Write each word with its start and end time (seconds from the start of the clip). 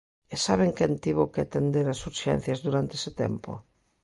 ¿E 0.33 0.35
saben 0.45 0.71
quen 0.77 0.93
tivo 1.03 1.23
que 1.33 1.41
atender 1.43 1.85
as 1.89 1.99
urxencias 2.09 2.59
durante 2.65 2.93
ese 2.99 3.11
tempo? 3.21 3.51